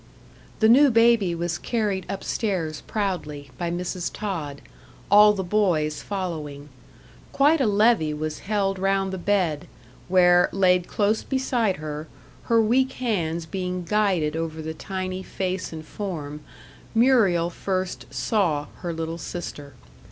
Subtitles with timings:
[0.61, 4.09] The new baby was carried up stairs proudly, by Mrs.
[4.11, 4.61] Tod,
[5.11, 6.69] all the boys following.
[7.31, 9.67] Quite a levee was held round the bed,
[10.07, 12.07] where, laid close beside her,
[12.45, 16.39] her weak hands being guided over the tiny face and form,
[16.95, 19.75] Muriel first "saw" her little sister.